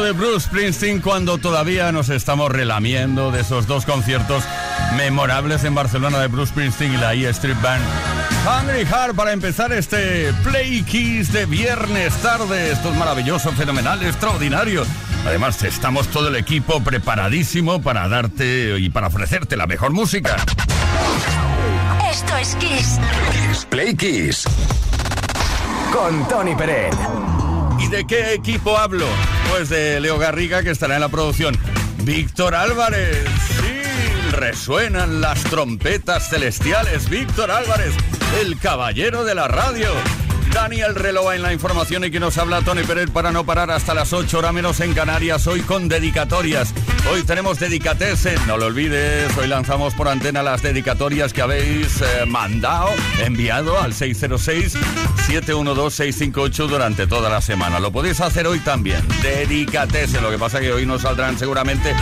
[0.00, 4.42] De Bruce Springsteen cuando todavía nos estamos relamiendo de esos dos conciertos
[4.96, 7.84] memorables en Barcelona de Bruce Springsteen y la E Street Band.
[8.46, 12.72] Hungry Heart para empezar este Play Kiss de viernes tarde.
[12.72, 14.86] Esto es maravilloso, fenomenal, extraordinario.
[15.26, 20.36] Además, estamos todo el equipo preparadísimo para darte y para ofrecerte la mejor música.
[22.10, 22.98] Esto es Kiss.
[23.68, 24.44] Play Kiss.
[25.92, 26.94] Con Tony Pérez.
[27.78, 29.06] ¿Y de qué equipo hablo?
[29.52, 31.54] Pues de Leo Garriga, que estará en la producción.
[32.04, 33.22] Víctor Álvarez.
[33.60, 37.10] Sí, resuenan las trompetas celestiales.
[37.10, 37.92] Víctor Álvarez,
[38.40, 39.90] el caballero de la radio.
[40.52, 43.94] Daniel Relova en la información y que nos habla Tony Pérez para no parar hasta
[43.94, 46.72] las 8 horas menos en Canarias, hoy con dedicatorias.
[47.10, 52.26] Hoy tenemos dedicatessen, no lo olvides, hoy lanzamos por antena las dedicatorias que habéis eh,
[52.26, 52.90] mandado,
[53.24, 57.80] enviado al 606-712-658 durante toda la semana.
[57.80, 61.94] Lo podéis hacer hoy también, dedicatessen, lo que pasa que hoy no saldrán seguramente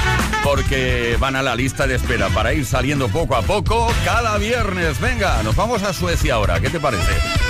[0.44, 5.00] porque van a la lista de espera para ir saliendo poco a poco cada viernes.
[5.00, 7.50] Venga, nos vamos a Suecia ahora, ¿qué te parece?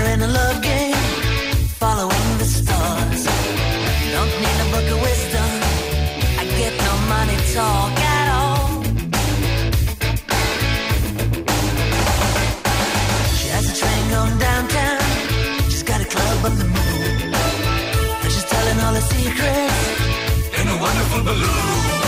[21.31, 22.00] Baloo.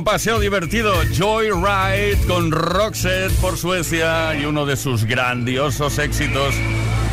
[0.00, 6.54] Paseo divertido, Joyride con Roxette por Suecia y uno de sus grandiosos éxitos.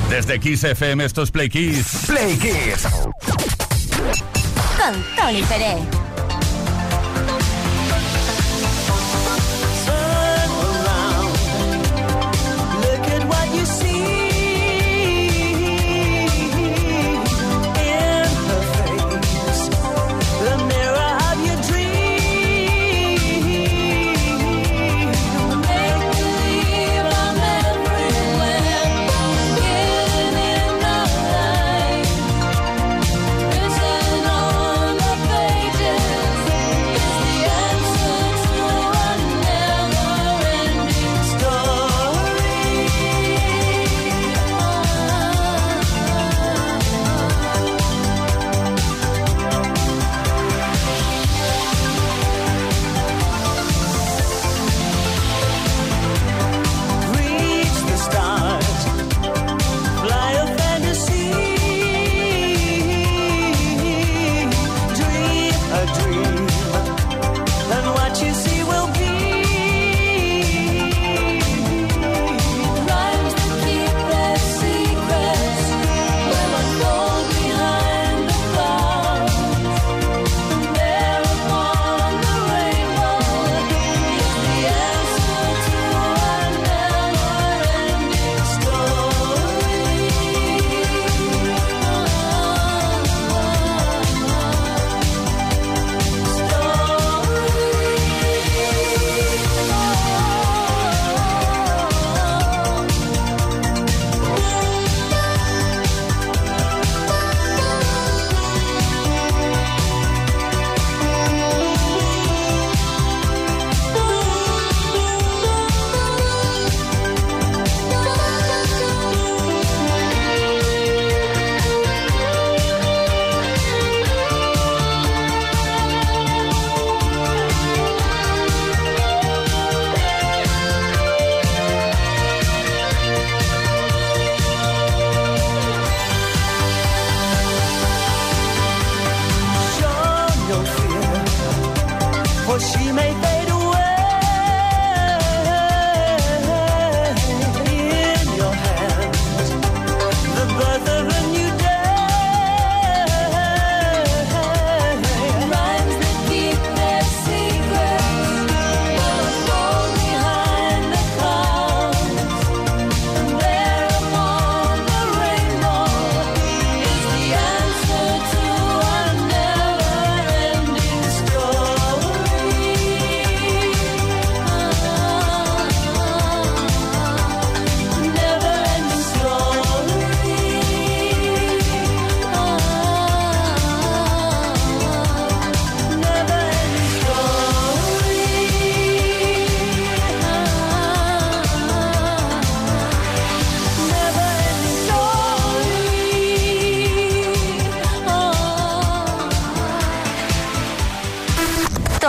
[0.09, 2.05] Desde Kiss FM, esto es Play Kiss.
[2.07, 2.87] Play Kiss.
[4.77, 5.98] Con Tony Pérez.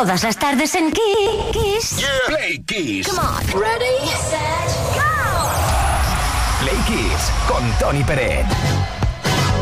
[0.00, 2.02] Todas las tardes en Kiss.
[2.26, 3.07] Play Kiss.
[3.07, 3.61] Come on.
[3.61, 5.50] Ready, set, go.
[6.62, 8.47] Play Kiss con Tony Pérez.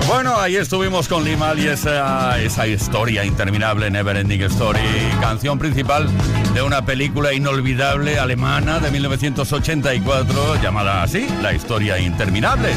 [0.06, 4.78] Bueno, ahí estuvimos con Limal y esa, esa historia interminable, Neverending Story,
[5.20, 6.08] canción principal
[6.54, 12.68] de una película inolvidable alemana de 1984 llamada así, La historia interminable.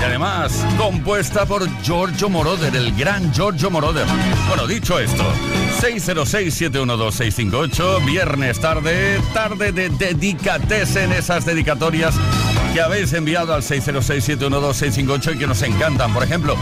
[0.00, 4.06] Y además, compuesta por Giorgio Moroder, el gran Giorgio Moroder.
[4.48, 5.22] Bueno, dicho esto,
[5.82, 12.14] 606-712-658, viernes tarde, tarde de dedicates en esas dedicatorias
[12.72, 16.14] que habéis enviado al 606-712-658 y que nos encantan.
[16.14, 16.56] Por ejemplo,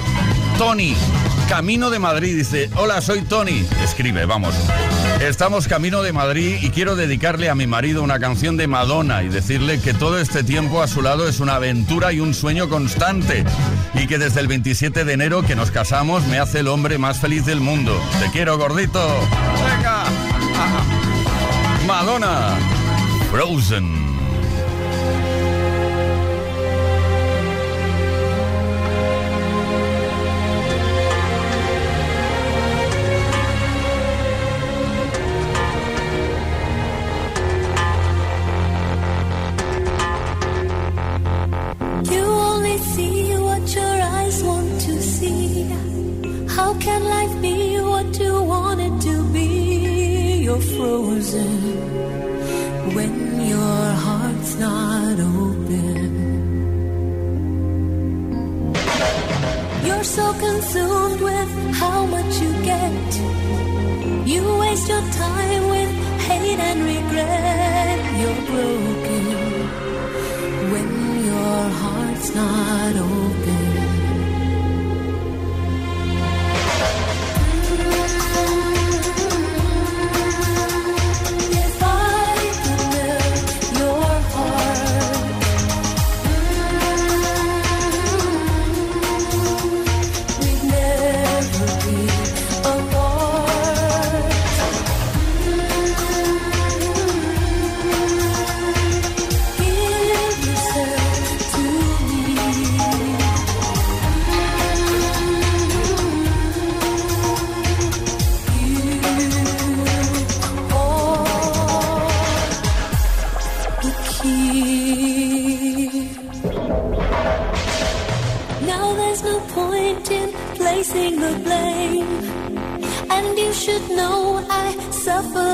[0.58, 0.96] Tony,
[1.48, 3.64] Camino de Madrid, dice, hola, soy Tony.
[3.84, 4.56] Escribe, vamos.
[5.20, 9.28] Estamos camino de Madrid y quiero dedicarle a mi marido una canción de Madonna y
[9.28, 13.44] decirle que todo este tiempo a su lado es una aventura y un sueño constante
[13.94, 17.18] y que desde el 27 de enero que nos casamos me hace el hombre más
[17.18, 18.00] feliz del mundo.
[18.20, 19.00] Te quiero, gordito.
[19.76, 20.04] Venga.
[21.84, 22.56] Madonna.
[23.32, 24.07] Frozen.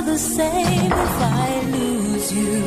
[0.03, 2.61] The same if I lose you.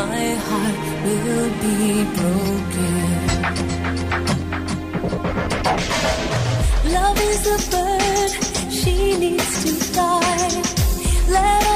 [0.00, 3.02] My heart will be broken.
[6.96, 8.30] Love is a bird,
[8.70, 10.62] she needs to fly.
[11.28, 11.71] Let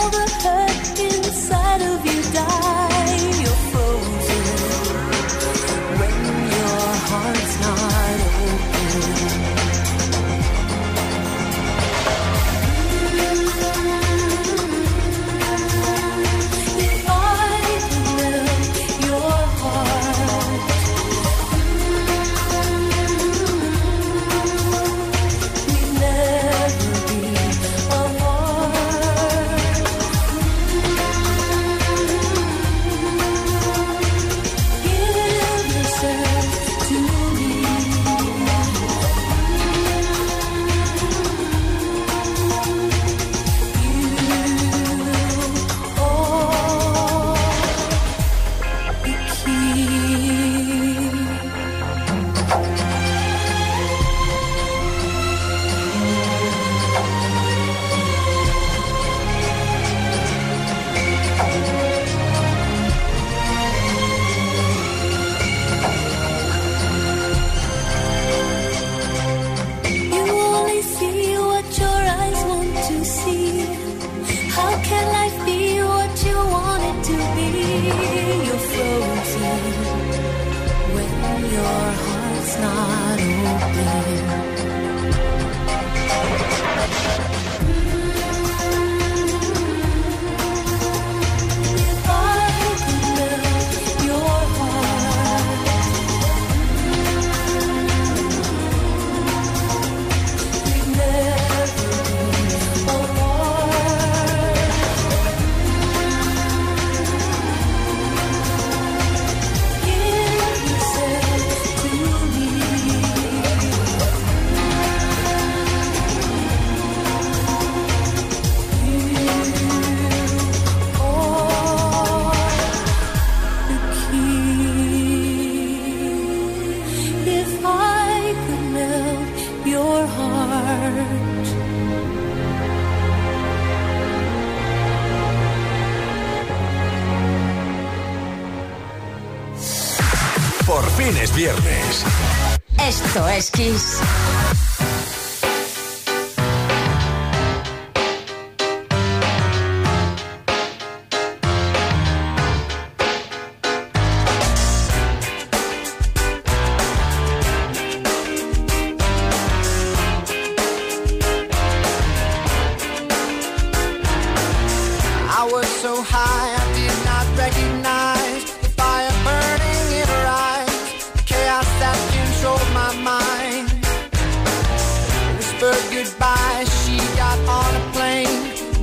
[176.27, 176.65] by.
[176.79, 178.41] She got on a plane,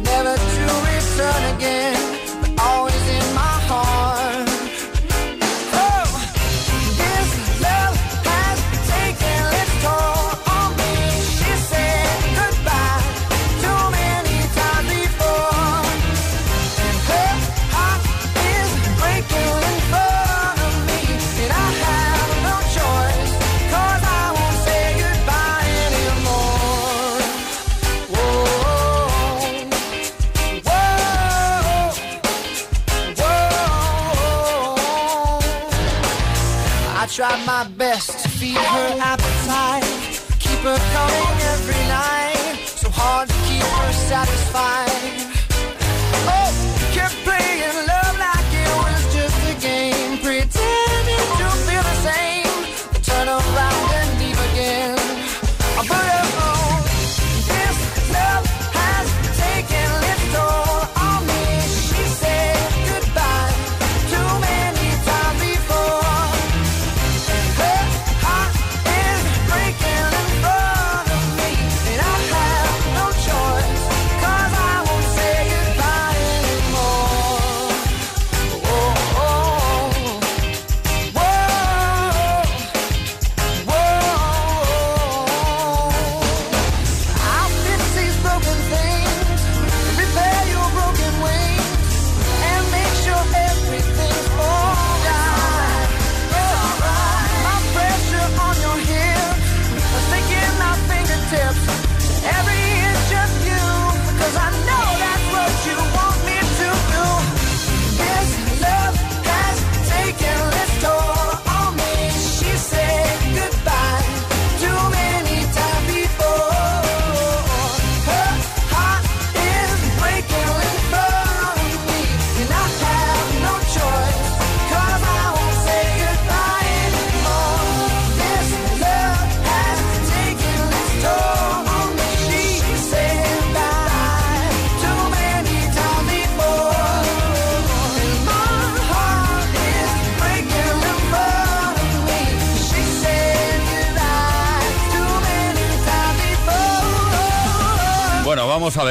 [0.09, 1.92] never to return again.
[37.63, 38.97] my best to feed her.
[38.99, 39.22] I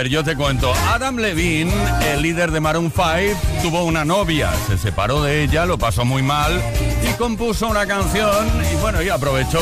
[0.03, 0.73] ver, yo te cuento.
[0.89, 1.73] Adam Levine,
[2.13, 6.23] el líder de Maroon 5, tuvo una novia, se separó de ella, lo pasó muy
[6.23, 6.61] mal
[7.09, 9.61] y compuso una canción y bueno, y aprovechó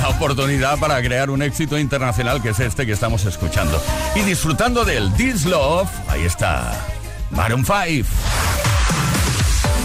[0.00, 3.82] la oportunidad para crear un éxito internacional que es este que estamos escuchando.
[4.14, 6.72] Y disfrutando del This Love, ahí está,
[7.30, 8.08] Maroon 5.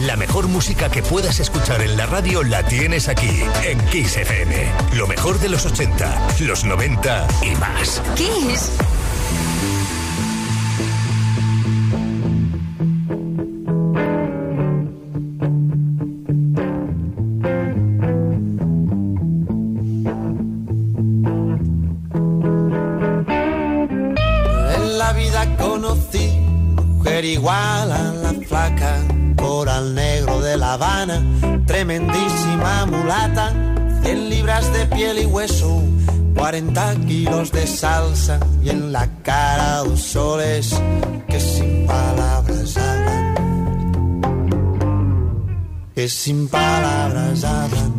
[0.02, 4.72] La mejor música que puedas escuchar en la radio la tienes aquí, en Kiss FM.
[4.94, 8.02] Lo mejor de los 80, los 90 y más.
[8.16, 8.72] Kiss.
[27.26, 29.00] Igual a la flaca,
[29.38, 31.24] coral negro de La Habana,
[31.66, 33.54] tremendísima mulata,
[34.04, 35.82] 100 libras de piel y hueso,
[36.36, 40.74] 40 kilos de salsa y en la cara dos soles
[41.28, 43.36] que sin palabras hablan,
[45.96, 47.94] que sin palabras hablan.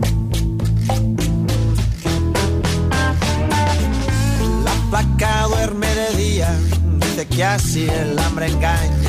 [4.65, 6.55] La flaca duerme de día,
[6.99, 9.04] dice que así el hambre engaña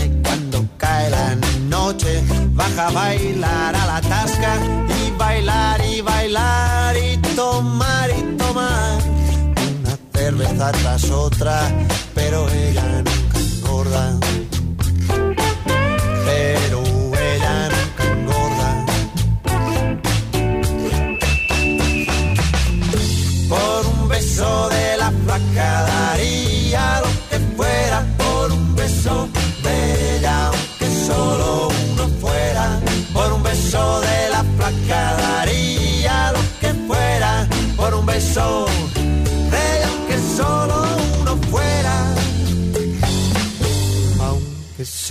[2.55, 4.57] baja a bailar a la tasca
[4.89, 11.71] y bailar y bailar y tomar y tomar una cerveza tras otra,
[12.15, 14.24] pero ella nunca engorda.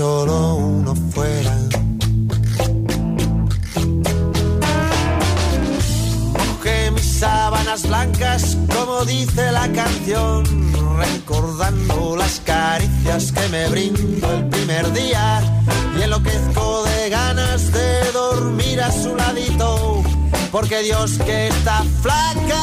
[0.05, 1.55] solo uno fuera.
[6.37, 10.45] Mojé mis sábanas blancas, como dice la canción,
[10.99, 15.25] recordando las caricias que me brindó el primer día.
[15.99, 20.03] Y enloquezco de ganas de dormir a su ladito,
[20.53, 22.63] porque Dios que está flaca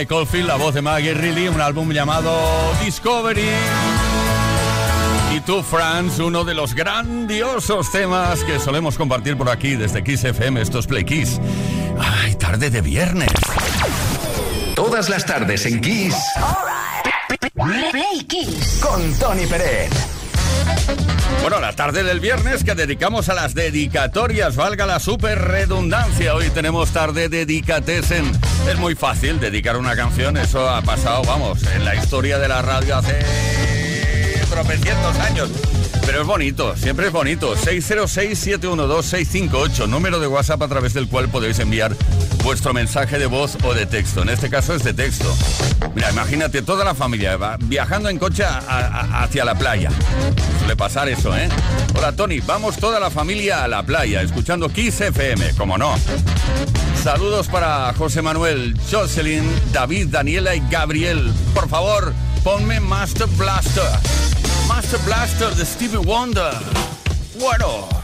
[0.00, 2.32] Mike Oldfield, la voz de Maggie Reilly, un álbum llamado
[2.82, 3.50] Discovery.
[5.36, 10.24] Y tú, Franz, uno de los grandiosos temas que solemos compartir por aquí desde Kiss
[10.24, 11.38] FM, estos Play Kiss.
[11.98, 13.28] Ay, tarde de viernes.
[14.74, 16.16] Todas las tardes en Kiss.
[17.90, 18.80] Play Kiss.
[18.82, 19.90] Con Tony Pérez.
[21.42, 26.34] Bueno, la tarde del viernes que dedicamos a las dedicatorias, valga la super redundancia.
[26.34, 28.32] Hoy tenemos tarde dedicatesen.
[28.68, 32.62] Es muy fácil dedicar una canción, eso ha pasado, vamos, en la historia de la
[32.62, 33.18] radio hace
[34.48, 35.50] tropecientos años.
[36.10, 37.54] Pero es bonito, siempre es bonito.
[37.54, 41.94] 606-712-658, número de WhatsApp a través del cual podéis enviar
[42.42, 44.22] vuestro mensaje de voz o de texto.
[44.22, 45.32] En este caso es de texto.
[45.94, 49.92] Mira, imagínate toda la familia va viajando en coche hacia la playa.
[50.58, 51.48] Suele pasar eso, ¿eh?
[51.96, 55.94] Hola Tony, vamos toda la familia a la playa, escuchando Kiss FM, como no.
[57.04, 61.32] Saludos para José Manuel, Jocelyn, David, Daniela y Gabriel.
[61.54, 63.84] Por favor, ponme Master Blaster.
[64.80, 66.54] Master Blaster de Stevie Wonder.
[67.38, 67.99] Bueno.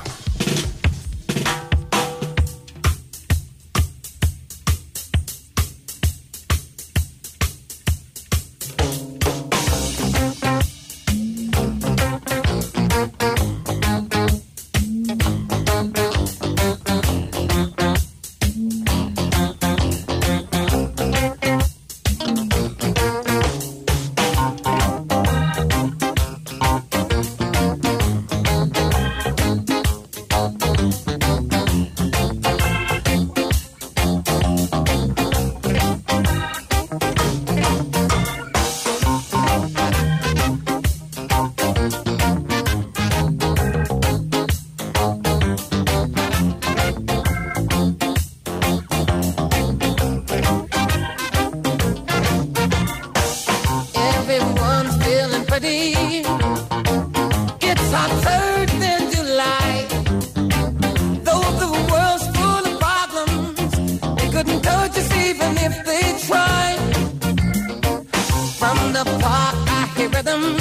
[70.09, 70.56] rhythm.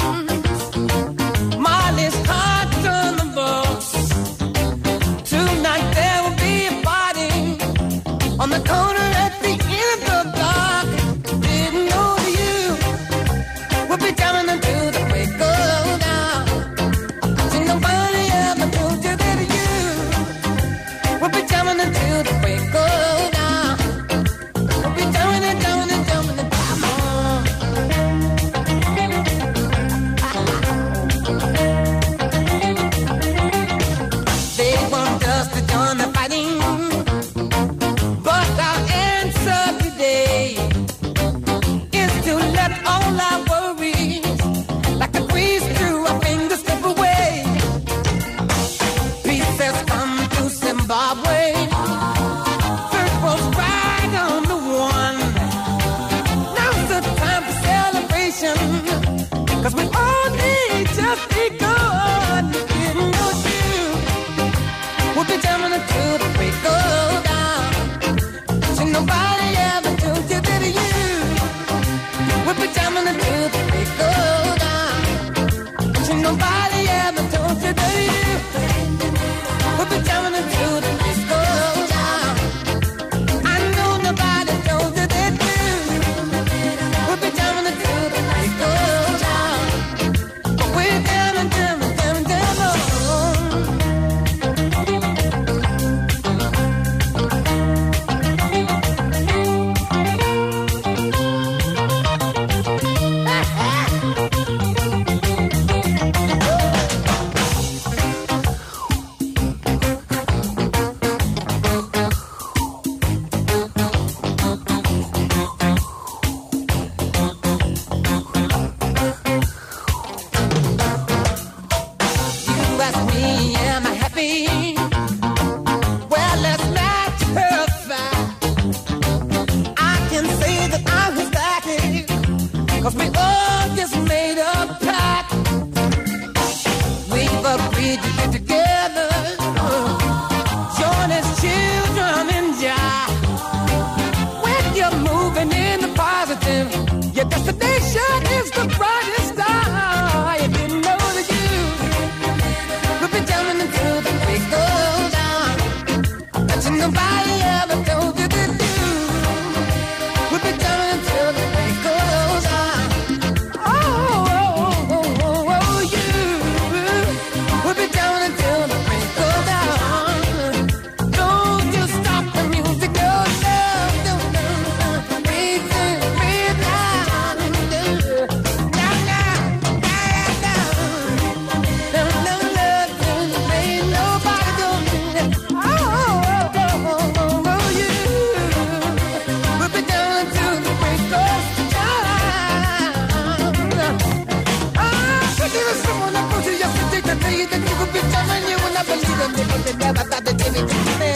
[200.62, 201.15] me to.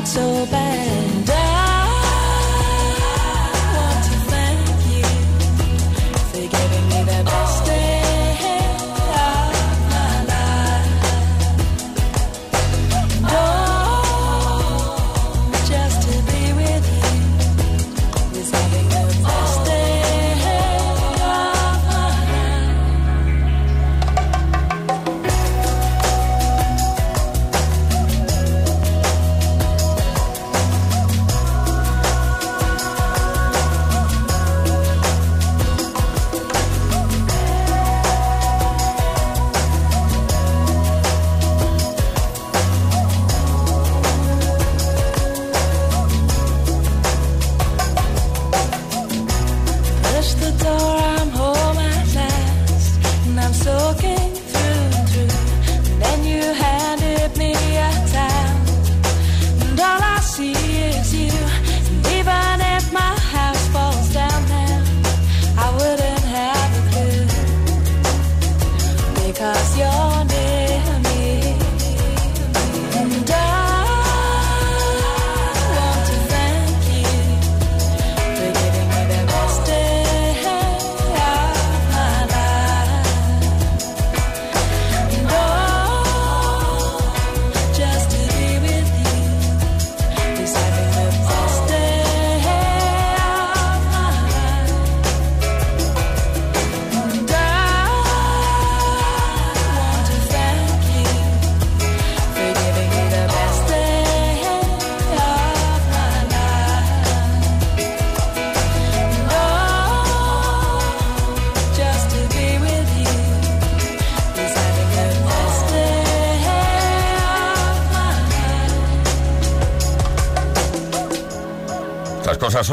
[0.00, 1.59] not so bad.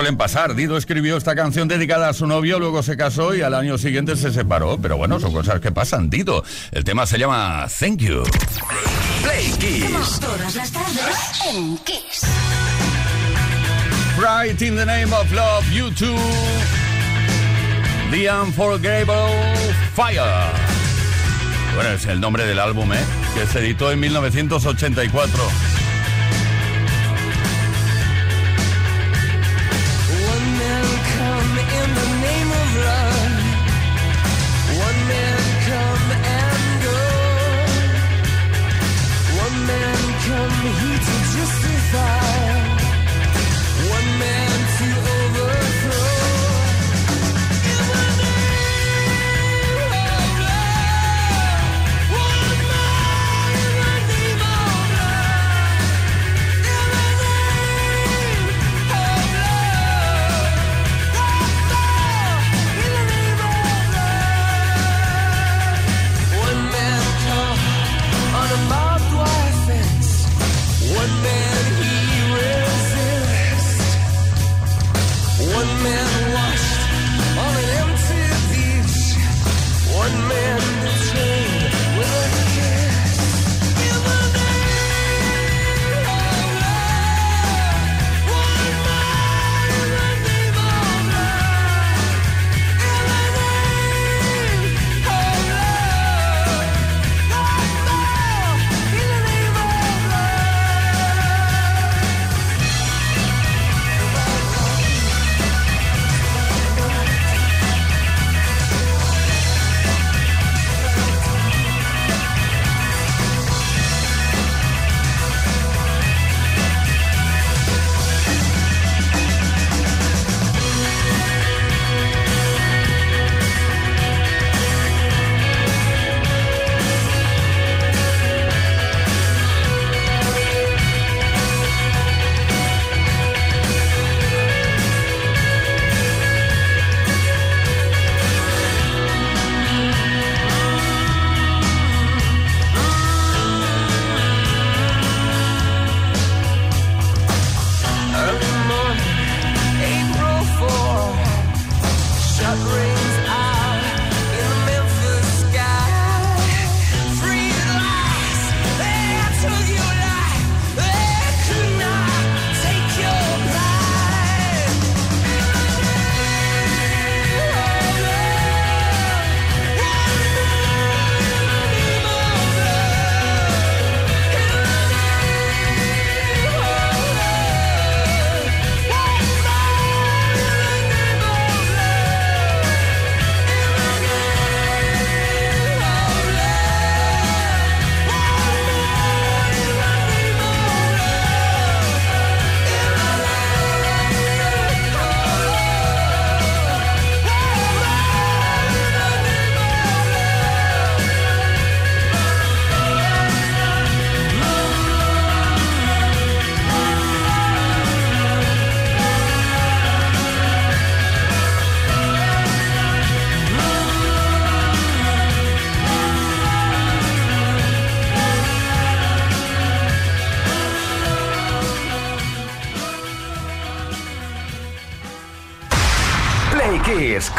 [0.08, 0.56] suelen pasar.
[0.56, 4.16] Dido escribió esta canción dedicada a su novio, luego se casó y al año siguiente
[4.16, 4.78] se separó.
[4.82, 6.46] Pero bueno, son cosas que pasan, Dido.
[6.72, 8.24] El tema se llama Thank You.
[9.22, 10.20] Play Kiss.
[10.22, 12.24] todas las tardes en Kiss.
[14.18, 16.16] Right in the name of love, you two.
[18.10, 19.36] The Unforgettable
[19.94, 20.22] Fire.
[21.76, 23.04] Bueno, es el nombre del álbum, ¿eh?
[23.36, 25.67] Que se editó en 1984.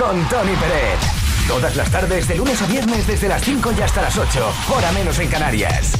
[0.08, 0.98] Con Tony Pérez.
[1.46, 4.90] Todas las tardes, de lunes a viernes, desde las 5 y hasta las 8, hora
[4.92, 5.92] menos en Canarias.